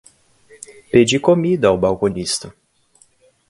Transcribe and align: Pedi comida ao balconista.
Pedi 0.91 1.19
comida 1.19 1.67
ao 1.67 1.77
balconista. 1.77 2.47